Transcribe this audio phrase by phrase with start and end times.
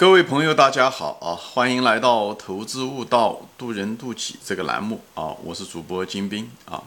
[0.00, 1.36] 各位朋友，大家好啊！
[1.36, 5.36] 欢迎来到《投资悟道，渡人渡己》这个栏目啊！
[5.44, 6.82] 我是主播金兵啊。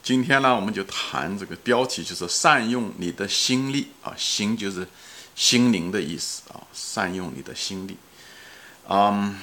[0.00, 4.86] 今天呢，我们就谈这个标题，就是善用你的心力啊，心就是
[5.34, 7.96] 心灵的意思啊，善用你的心力。
[8.88, 9.36] 嗯，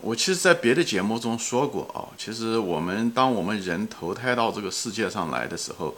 [0.00, 5.94] 我其实，在别的节目中说过啊，其实我们当我们人投胎到这个世界上来的时候。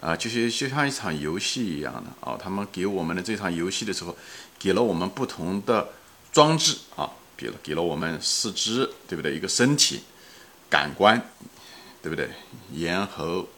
[0.00, 4.16] 啊，就是就像一场游戏一样的啊，他们给我们的这场游戏的时候，
[4.58, 5.88] 给了我们不同的
[6.32, 9.34] 装置啊，给了给了我们四肢，对不对？
[9.34, 10.00] 一个身体，
[10.68, 11.20] 感官，
[12.02, 12.28] 对不对？
[12.72, 13.48] 咽喉，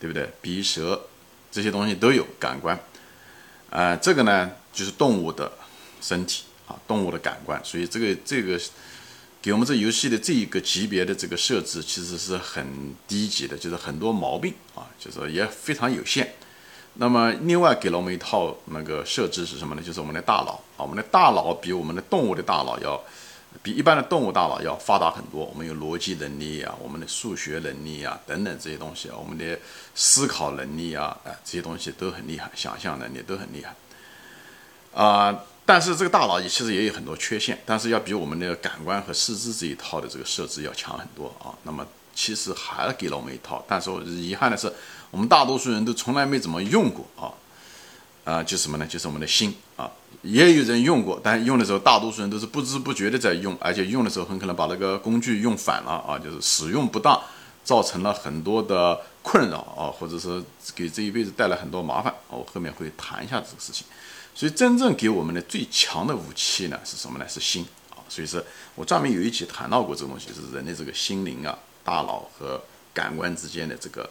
[0.00, 0.30] 对不对？
[0.42, 1.08] 鼻舌
[1.50, 2.78] 这些东西都有感官。
[3.70, 5.50] 啊，这个呢就是动物的
[6.00, 8.60] 身体啊，动物的感官，所以这个这个。
[9.40, 16.34] 给我们这游戏的这一个级别的这个设置，其实是很低级的，就是很多毛病啊，就是也非常有限。
[16.94, 19.82] 那么另外给了我们一套那个设置是什么呢？
[19.82, 23.00] 就是我们的大脑啊，我们的大脑比我们的动物的大脑要，
[23.62, 25.44] 比一般的动物大脑要发达很多。
[25.44, 29.56] 我们有逻辑能力啊，我们的数学能力啊等等这些东西啊，我们的
[29.94, 33.74] 思考能力啊，哎这些东西都很厉害，想象能力都很厉害
[35.00, 35.44] 啊。
[35.68, 41.52] 但是这个大脑也其实也有很多缺陷，但是要比我们的感官和四肢这一套的这个设置要强很多啊。
[41.64, 44.72] 那么其实还给了我们一套，但是遗憾的是，
[45.10, 47.28] 我们大多数人都从来没怎么用过啊。
[48.24, 48.86] 啊，就什么呢？
[48.86, 49.90] 就是我们的心啊，
[50.22, 57.20] 也有人用过，但用的时候大多数人都是不知不觉的在用，而且用的时候很可能把那个工具用反了啊，就是使用不当，
[57.62, 60.42] 造成了很多的困扰啊，或者说
[60.74, 62.14] 给这一辈子带来很多麻烦。
[62.28, 63.86] 我后面会谈一下这个事情。
[64.38, 67.28] 所以，真正给我们的最强的武器呢，是什么呢？
[67.28, 67.98] 是心啊！
[68.08, 68.40] 所以说
[68.76, 72.62] 我专门有一集谈到过这个东西，就是人的这个心灵啊、大脑和
[72.94, 74.08] 感官之间的这个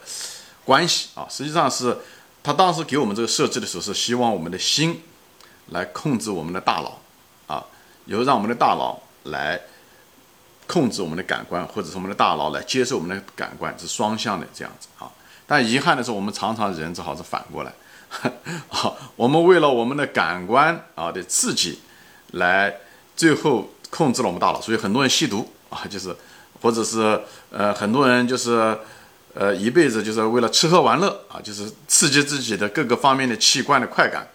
[0.66, 1.26] 关系啊。
[1.30, 1.98] 实际上是
[2.44, 5.02] 他当时给我们这个设置的时候，是希望我们的心
[5.68, 7.00] 来控制我们的大脑
[7.48, 7.64] 啊，
[8.04, 9.62] 由让我们的大脑来
[10.68, 15.10] 控制我们的感官，或者是我们的大脑来接受我们的感官，是双向的这样子啊。
[15.46, 17.72] 但遗憾的是，我们常常人正好是反过来。
[18.68, 21.80] 好， 我们为了我们的感官啊的刺激，
[22.32, 22.74] 来
[23.16, 26.16] 最后控制了我们大脑，所以很多人吸毒啊，就是
[26.62, 28.78] 或者是呃很多人就是
[29.34, 34.28] 呃一辈子就是为了吃喝玩乐啊，就是刺激自己的各个方面的器官的快感，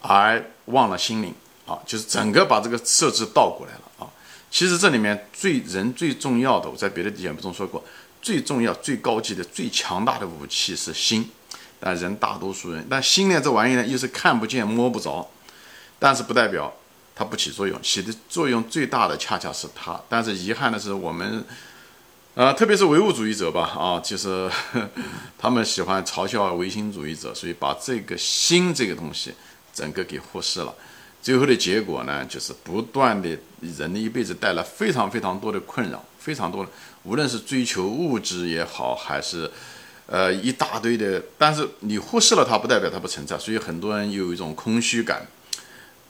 [0.00, 1.34] 而忘了心灵
[1.66, 4.08] 啊，就是整个把这个设置倒过来了啊。
[4.50, 7.84] 其实这里面最人最重要的，我在别的节目中说过，
[8.20, 11.30] 最重要、最高级的、最强大的武器是心。
[11.84, 15.28] 但人大多数人，但心呢这玩意呢又是看不见摸不着，
[15.98, 16.72] 但是不代表
[17.12, 20.00] 它不起作用，起的作用最大的恰恰是它。
[20.08, 21.44] 但是遗憾的是，我们，
[22.34, 24.48] 呃，特别是唯物主义者吧，啊，就是
[25.36, 29.34] 他们喜欢嘲笑唯心主义者，所以把这个心这个东西
[29.74, 30.72] 整个给忽视了。
[31.20, 36.70] 最后的结果呢，就是不断的人的一辈子带来非常非常多的困扰，非常多的，
[37.02, 39.50] 无论是追求物质也好，还是。
[40.12, 43.38] 呃，一大堆的，但是你忽视了它，不代表它不存在。
[43.38, 45.26] 所以很多人有一种空虚感、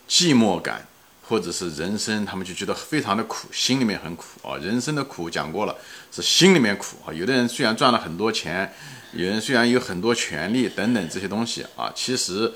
[0.09, 0.85] 寂寞感，
[1.29, 4.57] 或者是人生，他们就觉得非常的苦，心里面很苦啊。
[4.57, 5.77] 人生的苦讲过了，
[6.11, 7.15] 是心里面苦啊。
[7.15, 8.75] 有的人虽然赚了很多钱，
[9.13, 12.53] 有人虽然有很多权利等等这些东西啊，其实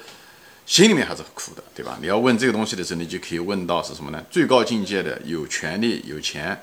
[0.66, 1.96] 心里面还是苦的，对吧？
[2.00, 4.20] 你要问这个东西的时候，你就可以问到是什么呢？
[4.28, 6.60] 最高境界的有权利、有钱、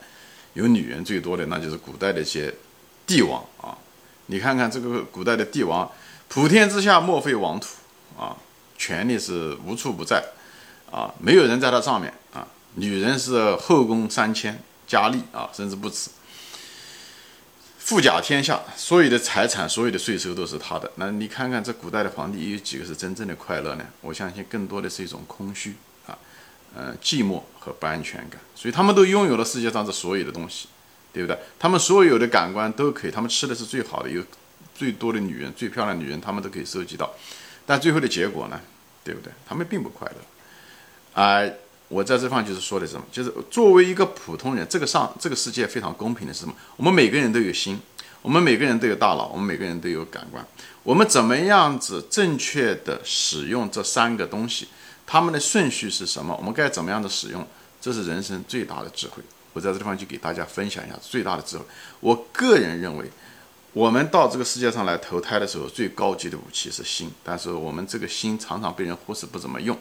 [0.56, 2.54] 有女人最多的，那就是古代的一些
[3.08, 3.78] 帝王啊。
[4.28, 5.92] 你看看这个古代的帝王，
[6.28, 7.68] 普天之下莫非王土
[8.18, 8.38] 啊，
[8.78, 10.24] 权力是无处不在
[10.92, 16.10] 啊，没有人在他上面啊，女人是后宫三千佳丽啊，甚至不止，
[17.78, 20.90] 富甲天下，所有的财产、所有的税收都是他的。
[20.96, 23.86] 那你看看这古代的皇帝有几个是真正的快乐呢？
[24.02, 25.76] 我相信更多的是一种空虚
[26.08, 26.18] 啊，
[26.74, 28.40] 呃，寂寞和不安全感。
[28.56, 30.70] 所以他们都拥有了世界上这所有的东西。
[31.14, 31.38] 对不对？
[31.60, 34.22] 他们所有的感官都可以，他们吃的是最好的，有
[34.74, 37.14] 最多的女人、最漂亮的女人，他们都可以收集到。
[37.66, 38.60] 但最后的结果呢？
[39.04, 39.32] 对不对？
[39.48, 41.22] 他们并不快乐。
[41.22, 41.44] 啊，
[41.90, 43.06] 我在这方就是说的什么？
[43.12, 46.54] 就是作为一个普通人，这个上这个世界非常公平的是什么？
[46.78, 47.80] 我们每个人都有心，
[48.22, 50.44] 我们每个人都有大脑，我们每个人都有感官。
[50.82, 54.68] 我们怎么样子正确的使用这三个东西？
[55.06, 56.36] 他们的顺序是什么？
[56.38, 57.46] 我们该怎么样的使用？
[57.80, 59.22] 这是人生最大的智慧。
[59.54, 61.64] 我在这地方就给大家分享一下最大的智慧。
[62.00, 63.10] 我个人认为，
[63.72, 67.12] 我们到这个世界上来投胎的时候，最高级的武器是心。
[67.24, 69.78] 但是我们这个心常常被人忽视，不怎么用。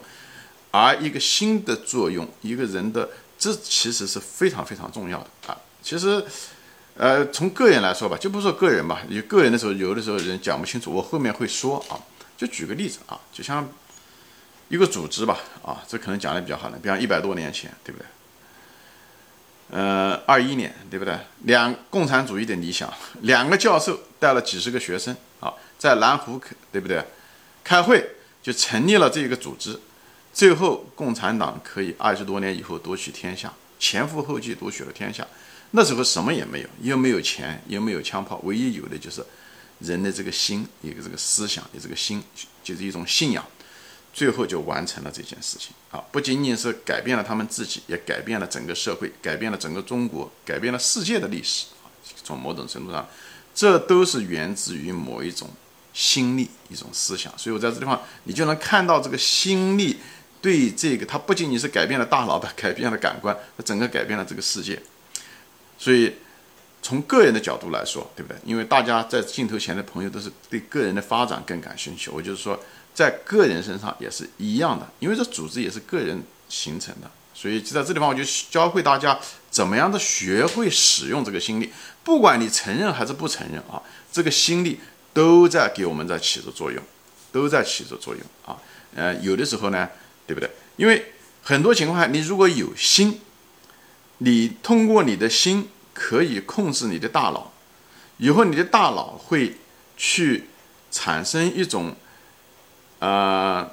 [0.70, 3.08] 而一个心的作用，一个人的
[3.38, 5.56] 这其实是非常非常重要的啊。
[5.82, 6.24] 其实，
[6.96, 11.98] 呃，从个人来说吧，就不说个人吧，有个人的时候，有的时候人讲不清楚，我后面会说啊。
[12.36, 13.68] 就举个例子啊，就像。
[14.68, 18.06] 一个组织吧，啊，这可能讲的比较好呢，比方一百多年前，对不对？
[19.72, 21.18] 呃，二一年，对不对？
[21.44, 22.92] 两共产主义的理想，
[23.22, 26.38] 两个教授带了几十个学生啊，在南湖，
[26.70, 27.02] 对不对？
[27.64, 28.06] 开会
[28.42, 29.80] 就成立了这个组织，
[30.34, 35.26] 最后共产党可以二十多年以后夺取天下，前赴后继夺取了天下。
[35.70, 39.24] 那时候什么也没有，又没有钱，又没有枪炮，唯一有的就是
[39.78, 42.22] 人的这个心，一个这个思想，的这个心，
[42.62, 43.42] 就是一种信仰。
[44.12, 46.04] 最后就完成了这件事情啊！
[46.12, 51.88] 不仅仅是改变了他们自己，也改变了整个社会，改变了整个中国，改变了世界的历史啊！
[52.22, 53.08] 从某种程度上，
[53.54, 55.48] 这都是源自于某一种
[55.94, 57.32] 心力、一种思想。
[57.38, 59.96] 所以我在这地方，你就能看到这个心力
[60.42, 64.78] 对这个，它不仅仅是改变了大脑的，改变了感官，它整个改变了这个世界。
[65.78, 66.12] 所以
[66.82, 68.38] 从个人的角度来说，对不对？
[68.44, 72.60] 因为大家在镜头前的朋友都是对个人的发展更感兴趣，我就是说。
[72.94, 79.18] 在个人身上也是一样的，因为这组织也是个人形成的，所以就在这地方，我就教会大家
[79.50, 81.72] 怎么样的学会使用这个心力。
[82.04, 83.80] 不管你承认还是不承认啊，
[84.12, 84.78] 这个心力
[85.14, 86.82] 都在给我们在起着作用，
[87.32, 88.60] 都在起着作用啊。
[88.94, 89.88] 呃，有的时候呢，
[90.26, 90.50] 对不对？
[90.76, 91.12] 因为
[91.42, 93.20] 很多情况下，你如果有心，
[94.18, 97.52] 你通过你的心可以控制你的大脑，
[98.18, 99.56] 以后你的大脑会
[99.96, 100.48] 去
[100.90, 101.96] 产生一种。
[103.02, 103.68] 呃，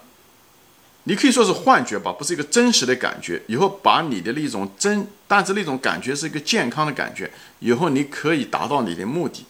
[1.04, 3.40] 你可以说是幻觉吧，不是一个真实的感觉。
[3.46, 7.30] 以后把你的那种真，但是那种感觉是一个健康的感觉。
[7.60, 9.46] 以后你可以达到你的目的。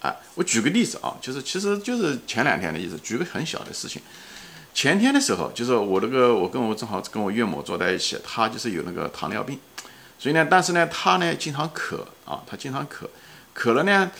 [0.00, 2.98] 啊，我举个例子啊，就是其实就是前两天的意思。
[3.04, 4.02] 举个很小的事情，
[4.74, 9.56] 前天的时候，就是我那个我跟我正好跟我岳母坐在一起，她就是有那个糖尿病，
[10.18, 13.08] 所以呢，但是呢，她呢经常渴啊，她经常渴，
[13.52, 14.10] 渴了呢，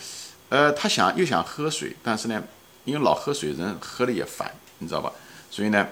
[0.47, 2.41] 呃，她想又想喝水，但是呢，
[2.85, 4.49] 因为老喝水人喝了也烦。
[4.79, 5.11] 你知道吧？
[5.49, 5.87] 所以呢，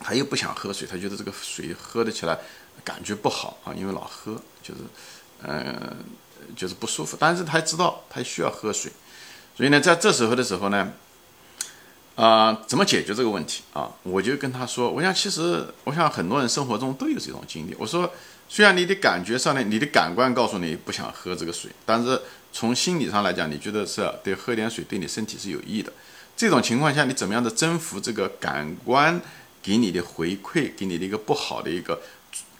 [0.00, 2.38] 他又不想喝水，他觉得这个水喝得起来
[2.84, 4.80] 感觉不好啊，因为老喝就是，
[5.42, 5.96] 嗯，
[6.56, 7.16] 就是不舒服。
[7.20, 8.90] 但是他知道他需要喝水，
[9.56, 10.92] 所以呢，在这时候的时候呢，
[12.16, 13.92] 啊，怎么解决这个问题啊？
[14.02, 17.76] 我就跟他说，我想其实我想很多人生活中都有这种经历。
[17.78, 18.12] 我说，
[18.48, 22.20] 虽然你的感觉上呢，你的感官告诉你不想喝这个水，但是
[22.52, 25.92] 从心理上来讲，你觉得是对喝点水对你身体是有益的。
[26.36, 29.20] 这种情况下，你怎么样的征服这个感官
[29.62, 32.00] 给你的回馈，给你的一个不好的一个，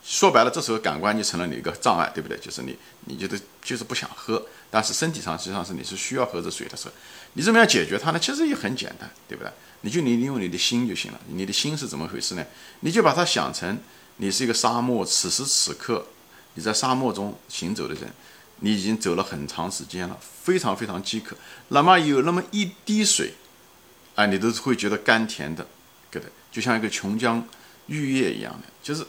[0.05, 2.39] 说白了，这时候感官就成了你一个障碍，对不对？
[2.39, 2.77] 就是你，
[3.07, 6.95] 你觉得就是不想喝，但是身体上实际上是你是需要喝这水的时候，
[7.33, 8.19] 你怎么样解决它呢？
[8.21, 9.51] 其实也很简单，对不对？
[9.81, 11.21] 你就你利用你的心就行了。
[11.27, 12.47] 你的心是怎么回事呢？
[12.81, 13.77] 你就把它想成
[14.19, 16.07] 你是一个沙漠，此时此刻
[16.55, 18.13] 你在沙漠中行走的人，
[18.61, 21.37] 你已经走了很长时间了，非常非常饥渴，
[21.69, 23.35] 那么有那么一滴水。
[24.15, 25.67] 啊，你都会觉得甘甜的，
[26.11, 27.43] 对的，就像一个琼浆
[27.87, 29.07] 玉液一样的，就是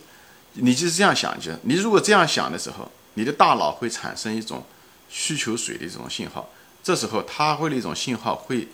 [0.53, 4.65] 你就是这样想，就你如果这样想的时候，你的大脑会产生一种
[5.09, 6.49] 需求水的这种信号，
[6.81, 8.67] 这时候它会那种信号会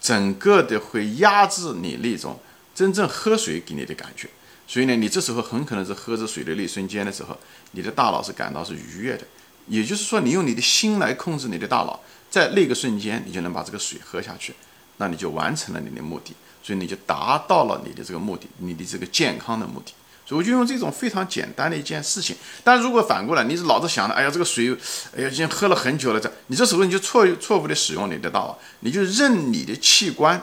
[0.00, 2.38] 整个的会压制你那种
[2.74, 4.28] 真正喝水给你的感觉，
[4.66, 7.38] 所以呢，你这时候很可能是喝着水的那瞬间的时候，
[7.70, 9.24] 你的大脑是感到是愉悦的，
[9.68, 14.52] 也就是说，你用你的心来控制你的大脑，在那个瞬间，你就能把这个水喝下去。
[14.98, 19.92] 那你就完成了你的目的，所以你就达到了你的这个目的，你的这个健康的目的。
[20.24, 22.34] 所以我就用这种非常简单的一件事情。
[22.62, 24.74] 但如果反过来，你是老是想着，哎呀，这个水，
[25.16, 30.40] 哎呀，已经喝了很久了，这你这时候你就错错误的使用你的大脑，你就任你的器官，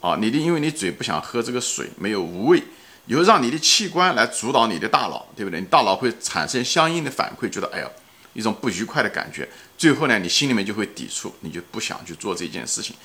[0.00, 2.62] 啊，你的因为你嘴不想喝这个水，没有无味，
[3.06, 5.60] 以后让你的器官来主导你的大脑，对不对？
[5.60, 7.86] 你大脑会产生相应的反馈，觉得哎呀，
[8.32, 9.46] 一种不愉快的感觉。
[9.76, 12.96] 最后呢，你心里面就会抵触，你就不想去做这件事情。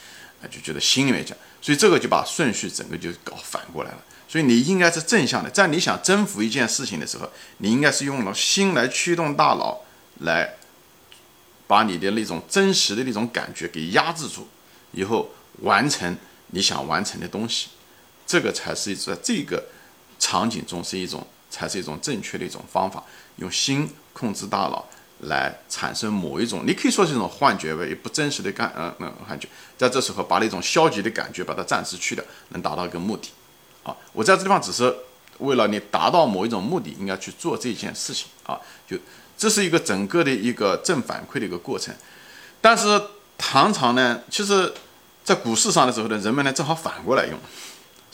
[0.41, 3.97] 啊就觉得心里面讲，所以这个就把顺序整个就搞反过来了。
[4.27, 9.81] 所以你应该是正向的，在你想征服一件事情的时候，你应该是用了心来驱动大脑，
[10.21, 10.55] 来
[11.67, 14.47] 把你的那种真实的那种感觉给压制住，
[14.91, 15.29] 以后
[15.61, 17.69] 完成你想完成的东西。
[18.27, 19.63] 这个才是在这个
[20.17, 23.03] 场景中是一种，才是一种正确的一种方法，
[23.37, 24.89] 用心控制大脑。
[25.21, 29.47] 来产生某一种，你可以说是一种幻觉吧，也不真实的感，嗯嗯，幻觉。
[29.77, 33.29] 在这时候，把那种消极的感觉把它暂时去掉，能达到一个目的。
[33.83, 34.93] 啊，我在这地方只是
[35.39, 38.59] 为了你达到某一种目的，应该去做这件事情啊。
[38.87, 38.97] 就
[39.37, 41.93] 这是一个整个的一个正反馈的一个过程。
[42.61, 43.01] 但是
[43.37, 44.73] 唐朝呢，其实
[45.23, 47.37] 在股市上的时候呢，人们呢正好反过来用，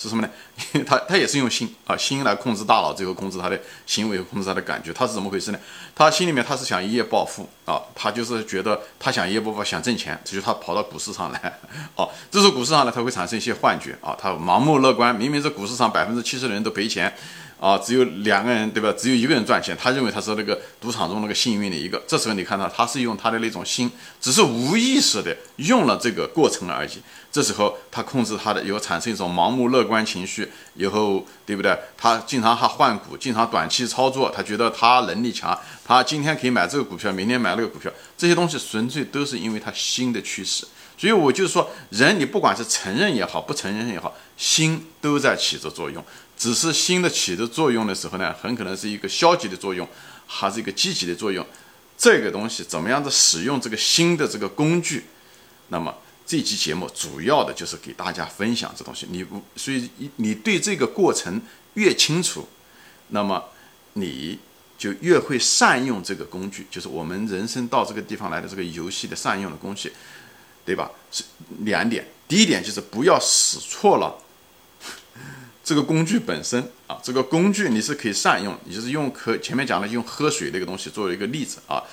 [0.01, 0.29] 是什么呢？
[0.87, 4.91] 他他也是用心啊，心来控制大脑，最后控制他的行为，控制他的感觉。
[4.91, 5.59] 他是怎么回事呢？
[5.93, 11.39] 他心里面他是想一夜暴富啊，他就是觉得他想一夜暴富，想挣钱，这就他跑到股市上来
[11.95, 12.07] 啊。
[12.31, 17.13] 这时候股市上呢，他会产生一些幻觉啊，他盲目乐观，明明这股市上百分之七十的人都赔钱。
[17.61, 18.91] 啊，只有两个人，对吧？
[18.97, 22.01] 只有一个人赚钱，他认为他是那个赌场中那个幸运的一个。
[22.07, 26.89] 这时候你看到他是用他的那种心，只是无意识的用了这个过程而已。
[27.31, 31.77] 这时候他控制他的，以后产生一种盲目乐观情绪，以后对不对？
[31.95, 40.65] 他经常还换股，经常短期操作，他觉得他能力强，他今天可以买这个股票，明天买那个股票，这些东西纯粹都是因为他心的驱使。
[40.97, 46.03] 所以我就是说，人你不管是承认也好，不承认也好，心都在起着作用。
[46.41, 49.87] 只是心的起的作用的时候呢，很可能是一个消极的作用，
[50.25, 51.45] 还是一个积极的作用。
[51.95, 55.05] 这个东西怎么样的使用这个新的这个工具？
[55.67, 55.95] 那么
[56.25, 59.05] 这期节目主要的就是给大家分享这东西。
[59.11, 61.39] 你不所以你对这个过程
[61.75, 62.49] 越清楚，
[63.09, 63.45] 那么
[63.93, 64.39] 你
[64.79, 69.93] 就越会善用这个工具，就是我们人生到这个地方来的这个游戏的善用的工具，
[70.65, 70.89] 对吧？
[71.11, 71.23] 是
[71.59, 72.07] 两点。
[72.27, 74.17] 第一点就是不要使错了。
[75.63, 81.83] 这个工具本身啊，这个工具你是可以善用，你就是用可前面讲的用喝水这个东西作为一个例子啊，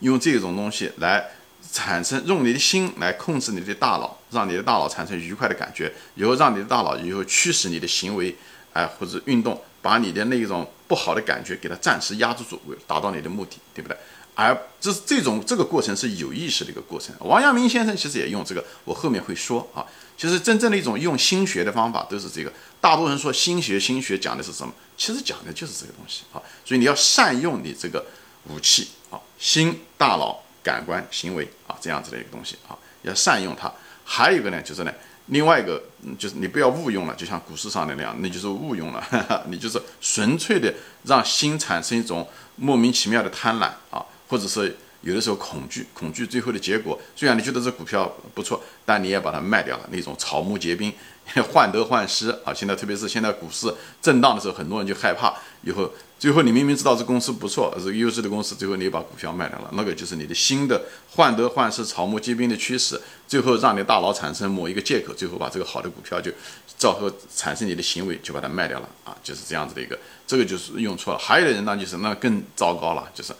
[0.00, 1.28] 用这种东西来
[1.70, 8.34] 产生，用你的心来控制你的大脑，让你的大脑产生愉快的感觉，以后让你的大脑以后驱使你的行为，
[8.72, 13.96] 哎或者运动，把你的那种不好的感觉给它暂时压制住，达到你的目的，对不对？
[14.34, 17.14] 而这是这种这个过程是有意识的一个过程。
[17.20, 19.84] 王阳明先生其实也用这个，我后面会说啊。
[20.16, 22.52] 其实真正的一种用心学的方法都是这个。
[22.80, 24.72] 大多数人说心学，心学讲的是什么？
[24.96, 26.40] 其实讲的就是这个东西啊。
[26.64, 28.04] 所以你要善用你这个
[28.44, 33.70] 武器啊，心、大脑、感官、行为啊，这样子的一个东西啊，要善用它。
[34.04, 34.92] 还有一个呢，就是呢，
[35.26, 35.82] 另外一个
[36.18, 40.72] 就是你不要误用了，就像股市上的那样，那就是误用了， 你就是纯粹的
[41.04, 44.76] 让心产生一种莫名其妙的贪婪啊，或者是。
[45.06, 49.88] 有的时候恐惧，恐惧最后的结果，虽然你觉得这股票不错，但你也把它卖掉了。
[49.92, 50.92] 那种草木皆兵，
[51.52, 52.52] 患得患失啊！
[52.52, 53.72] 现在特别是现在股市
[54.02, 55.32] 震荡的时候，很多人就害怕。
[55.62, 60.82] 以后最后你明明知道这公司不错，是优质的公司，最后你把股票卖掉了，那个就是你的新的
[61.12, 66.32] 患得患失、草木皆兵的趋势，最后让你大脑产生某一个借口，最后把这个好的股票就
[66.76, 69.16] 照合产生你的行为，就把它卖掉了啊！
[69.22, 69.96] 就是这样子的一个，
[70.26, 71.18] 这个就是用错了。
[71.20, 73.32] 还有的人呢，就是那更糟糕了，就是。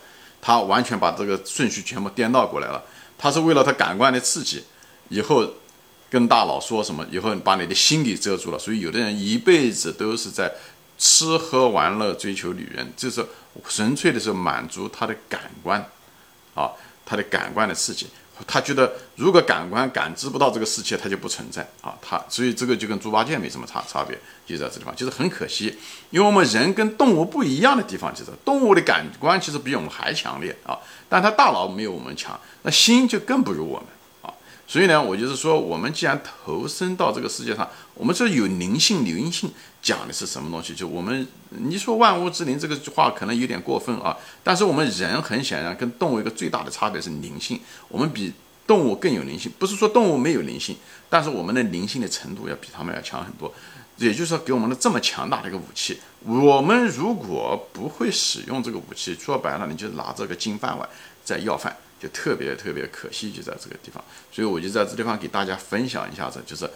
[0.47, 2.81] 他完全把这个顺序全部颠倒过来了。
[3.19, 4.62] 他是为了他感官的刺激，
[5.09, 5.45] 以后
[6.09, 8.59] 跟大脑说什么，以后把你的心给遮住了。
[8.59, 10.53] 所以有的人一辈子都是在
[10.97, 13.26] 吃喝玩乐、追求女人，就是
[13.67, 15.85] 纯粹的是满足他的感官，
[16.55, 16.71] 啊，
[17.05, 18.07] 他的感官的刺激。
[18.47, 21.95] 他觉得，如果感官感知不到这个世界，它就不存在啊。
[22.02, 25.78] 他所以这个就跟猪八戒没什么差差别，就在这地方，就是很可惜，
[26.11, 30.78] 因为我们人跟动物不一样的地方，就是动物的感官其实比我们还强烈啊，
[31.09, 33.87] 但他大脑没有我们强，那心就更不如我们。
[34.69, 39.49] 所以呢，我就是说，我们既然投身到这个世界上，我们这有灵性，灵性
[39.81, 40.75] 讲的是什么东西？
[40.75, 48.33] 就我们，你说万物之灵这个话可能有点过分啊，但是我们人很显然跟动物一个最大的差别是灵性，我们比
[48.67, 49.53] 动物更有灵性。
[49.57, 50.77] 不是说动物没有灵性，
[51.09, 53.53] 但是我们的灵性的程度要比他们要强很多。
[53.99, 60.87] 也就是说，给我们的这么强大的一个武器，我们如果不会使用这个武器，说白了，你就拿这个金饭碗
[61.25, 61.75] 在要饭。
[62.00, 66.69] 就特别特别可惜，就在这个地方，所以我就在这地方给大家分享一下子，就是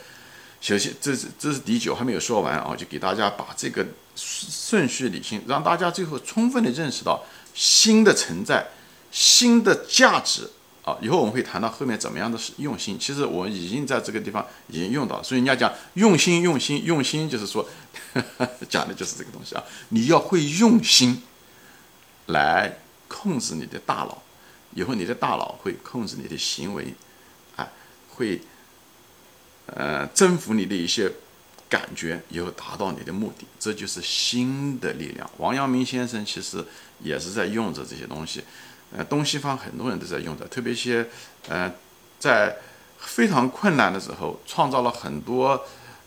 [0.61, 3.87] 首先这是这是第九还没有说完啊，就给大家把这个
[4.17, 7.23] 顺序理清，让大家最后充分的认识到
[7.55, 8.67] 心的存在、
[9.11, 10.49] 心的价值
[10.85, 10.97] 啊。
[11.03, 17.69] 以后我们会谈到后面怎么样的用心，其实我已经在这个地方已经用到，所以人家讲用心用心用心，就是说
[18.69, 21.23] 讲的就是这个东西啊，你要会用心
[22.27, 24.23] 来控制你的大脑。
[24.75, 26.95] 以后你的大脑会控制你的行为，
[27.57, 27.69] 啊，
[28.11, 28.41] 会，
[29.67, 31.11] 呃，征服你的一些
[31.69, 35.29] 感觉，以后达到你的目的，这就是心的力量。
[35.39, 36.65] 王阳明先生其实
[37.00, 38.45] 也是在用着这些东西，
[38.97, 41.09] 呃，东西方很多人都在用的，特别一些，
[41.49, 41.73] 呃，
[42.19, 42.57] 在
[42.99, 45.61] 非常困难的时候，创造了很多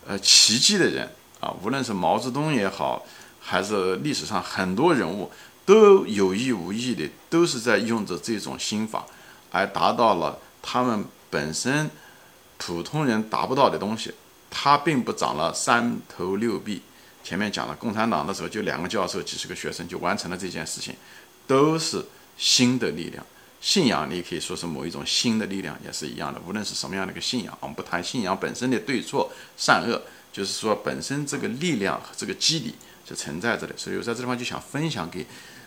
[0.07, 3.05] 呃奇迹的人啊，无论是毛泽东也好，
[3.39, 5.29] 还是历史上很多人物。
[5.65, 9.05] 都有意无意的，都是在用着这种心法，
[9.51, 11.89] 而达到了他们本身
[12.57, 14.13] 普通人达不到的东西。
[14.55, 16.81] 他并不长了三头六臂。
[17.23, 20.93] 前面讲了，共产党的时候就两个教授、几十个学生就完成了这件事情，
[21.47, 22.05] 都是
[22.37, 23.25] 心的力量。
[23.59, 26.39] 信仰你可以说是某一种新的力量，也是一样的。
[26.45, 29.99] 无论是什么样的一个信仰，我们不谈信仰本身的对错善恶，
[30.31, 32.75] 就是说本身这个力量和这个机理
[33.07, 33.73] 是存在着的。
[33.75, 35.25] 所以我在这地方就想分享给。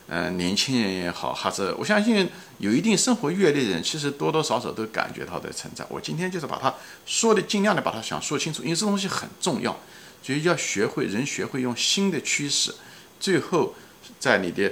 [0.09, 5.85] 嗯，年轻人也好，还是我相信有一定生活阅历的人，其实多多少少都感觉到的存在。
[5.89, 6.73] 我今天就是把它
[7.05, 9.77] 说的尽量的把它想说清楚，因为这东西很重要，
[10.23, 12.73] 所以要学会人学会用新的趋势，
[13.19, 13.75] 最后
[14.21, 14.71] 在你的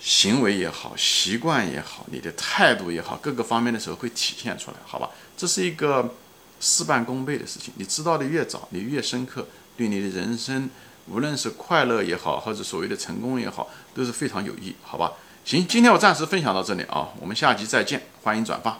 [0.00, 5.08] 行为也好、习惯也好、你的态度也好各个方面的时候会体现出来，好吧？
[5.36, 6.16] 这是一个
[6.58, 9.46] 事半功倍的事情，你知道的越早，你越深刻，
[9.76, 10.68] 对你的人生。
[11.06, 15.12] 无论是快乐也好，或者所谓的成功也好，都是非常有益，好吧？
[15.44, 18.78] 行，今天我暂时分享到这里啊，我们下集再见，欢迎转发。